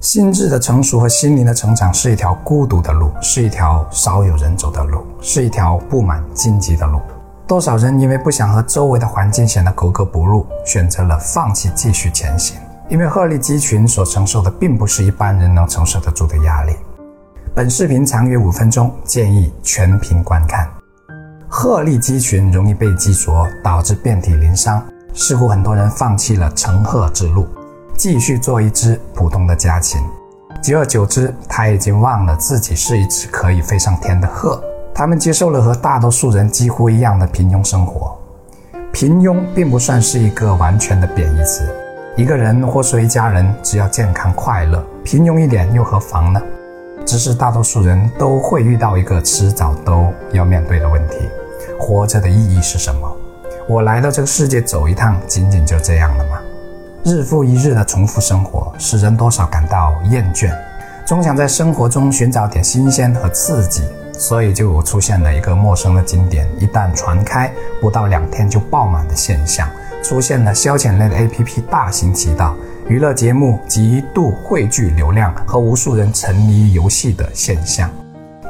[0.00, 6.98] 心智的成熟和心灵的成长是一条孤独的路，是一条少有人走的路，是一条布满荆棘的路。
[7.46, 12.56] 多少人因为不想和周围的环境显得格格不入，选择了放弃继续前行。
[12.88, 16.74] 因为鹤立鸡群所承受的并不是一般人能承受得住的压力。
[17.54, 20.66] 本视频长约五分钟，建议全屏观看。
[21.46, 24.82] 鹤立鸡群容易被鸡啄，导致遍体鳞伤。
[25.12, 27.46] 似乎很多人放弃了成鹤之路。
[28.00, 30.00] 继续做一只普通的家禽，
[30.62, 34.58] 久而久之，他已经忘了自己是一只可以飞上天的鹤。
[34.94, 38.18] 他们接受了和大多数人几乎一样的平庸生活。
[38.90, 41.62] 平庸并不算是一个完全的贬义词。
[42.16, 46.40] 一个人或说一家人只要健康快乐，平庸一点又何妨呢？
[47.04, 51.28] 只是大多数人都会遇到一个迟早都要面对的问题：
[51.78, 53.14] 活着的意义是什么？
[53.68, 56.39] 我来到这个世界走一趟，仅仅就这样了吗？
[57.02, 60.54] 日复一日的重复生活，使人多少感到厌倦，
[61.06, 69.66] 总想在生活中寻找点新鲜和刺激，所以就出现了一个陌生的景点，一旦传开，不到两天就爆满的现象；
[70.02, 72.54] 出现了消遣类的 APP 大行其道，
[72.86, 77.90] 娱乐节目极度汇聚流量和无数人沉迷于游戏的现象。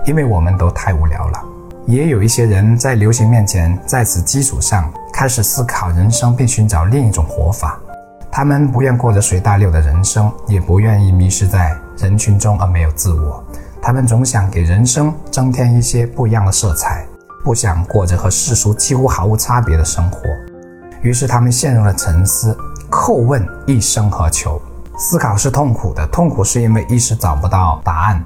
[0.07, 1.41] 因为我们都太无聊了，
[1.87, 7.80] 也有一些人在流行面前，在此基础上开始思考人生，并寻找另一种活法。
[8.33, 13.45] 他们不愿过着随大流的人生，也不愿意迷失在人群中而没有自我。
[13.83, 17.05] 他们总想给人生增添一些不一样的色彩，
[17.43, 20.21] 不想过着和世俗几乎毫无差别的生活。
[21.03, 22.57] 于是他们陷入了沉思，
[22.91, 24.61] 叩问一生何求。
[24.97, 28.23] 思考是痛苦的，痛苦是因为一时找不到答案，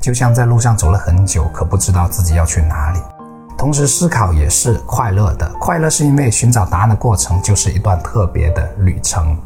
[0.00, 2.98] 就像在路上走了很久，可不知道自己要去哪里。
[3.58, 5.50] 同时，思考也是快乐的。
[5.58, 9.36] 快乐是因为寻找答案的过程就是一段特别的旅程。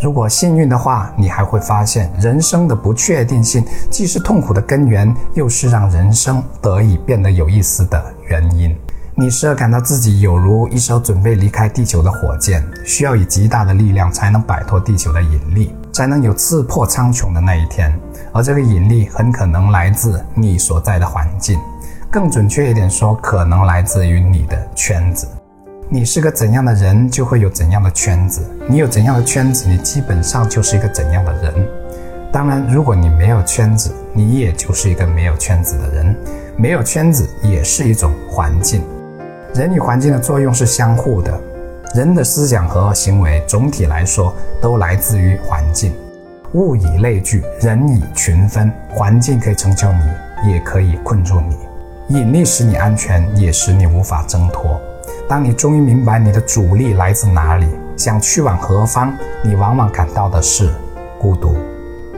[0.00, 8.74] 如果幸运的话，你还会发现，人生的不确定性既是痛苦的根源，又是让人生得以变得有意思的原因。
[9.14, 17.92] 你时而感到自己有如一艘准备离开地球的火箭，需要以极大的力量才能摆脱地球的引力，才能有刺破苍穹的那一天。
[18.32, 21.58] 而这个引力很可能来自你所在的环境。
[22.10, 25.28] 更准确一点说，可能来自于你的圈子。
[25.90, 28.40] 你是个怎样的人，就会有怎样的圈子。
[28.66, 31.68] 你有怎样的圈子，你基本上就是一个怎样的人。
[32.32, 36.16] 当然，如果你没有圈子，你也就是一个没有圈子的人。
[36.56, 38.82] 没有圈子也是一种环境。
[39.54, 41.38] 人与环境的作用是相互的。
[41.94, 45.92] 人的思想和行为总体来说都来自于环境。
[46.54, 48.72] 物以类聚，人以群分。
[48.88, 51.56] 环境可以成就你，也可以困住你。
[52.08, 54.80] 引力使你安全，也使你无法挣脱。
[55.28, 57.66] 当你终于明白你的阻力来自哪里，
[57.98, 59.14] 想去往何方，
[59.44, 60.72] 你往往感到的是
[61.20, 61.54] 孤独。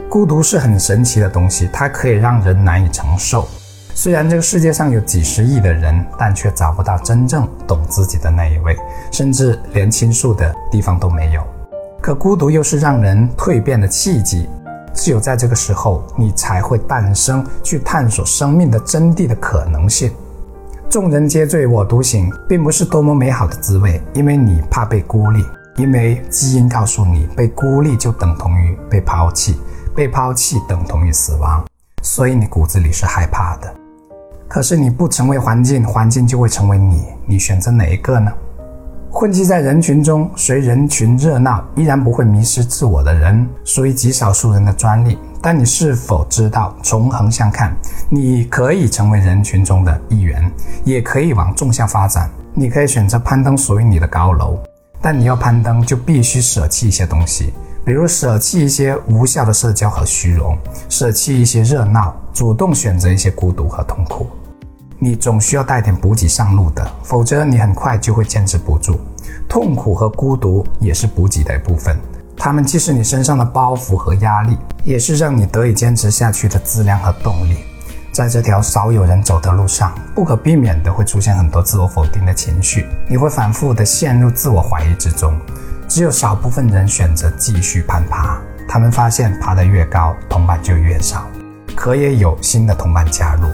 [0.09, 3.49] 孤独是很神奇的东西，它可以让人难以承受。
[3.93, 8.77] 虽然这个世界上有几十亿的人，但却找不到真正懂自己的那一位，
[9.11, 11.43] 甚至连倾诉的地方都没有。
[12.01, 14.49] 可孤独又是让人蜕变的契机。
[14.95, 20.11] 只有在这个时候，你才会诞生去探索生命的真谛的可能性。
[20.89, 25.45] 众人皆醉我独醒，并不是多么美好的滋味，因为你怕被孤立，
[25.77, 29.61] 因为基因告诉你，被孤立就等同于被抛弃，
[29.95, 31.65] 被抛弃等同于死亡，
[32.03, 33.73] 所以你骨子里是害怕的。
[34.49, 38.33] 可是你不成为环境，环境就会成为你，你选择哪一个呢？
[39.13, 45.19] 混迹在人群中，随人群热闹，依然不会迷失自我的人，属于极少数人的专利。
[45.43, 47.77] 但你是否知道，从横向看，
[48.09, 50.51] 你可以成为人群中的一员，
[50.85, 52.31] 也可以往纵向发展。
[52.55, 54.59] 你可以选择攀登属于你的高楼，
[55.03, 57.53] 但你要攀登，就必须舍弃一些东西，
[57.85, 60.57] 比如舍弃一些无效的社交和虚荣，
[60.89, 64.29] 舍弃一些热闹，主动选择一些孤独和痛苦。
[65.03, 69.01] 你总需要带点补给上路的，否则你很快就会坚持不住。
[69.49, 71.99] 痛苦和孤独也是补给的一部分，
[72.37, 77.57] 它们既是你身上的包袱和压力，也是让你得以坚持下去的资粮和动力。
[78.13, 85.35] 在这条少有人走的路上，不可避免的会出现很多自我否定的情绪，你会反复的陷入自我怀疑之中。
[85.89, 88.39] 只有少部分人选择继续攀爬，
[88.69, 91.27] 他们发现爬得越高，同伴就越少，
[91.75, 93.49] 可也有新的同伴加入。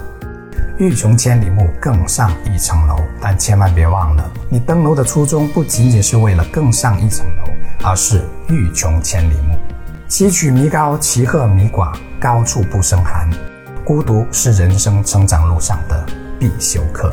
[0.78, 2.96] 欲穷千里目，更上一层楼。
[3.20, 7.44] 但千万别忘了，你登楼的初衷不仅仅是为了更上一层楼，
[7.82, 9.58] 而是欲穷千里目。
[10.06, 13.28] 西曲弥高，其壑弥寡，高处不胜寒。
[13.84, 16.06] 孤独是人生成长路上的
[16.38, 17.10] 必修课。